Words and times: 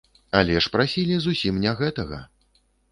Але 0.39 0.55
ж 0.67 0.71
прасілі 0.77 1.21
зусім 1.27 1.63
не 1.67 1.79
гэтага. 1.85 2.19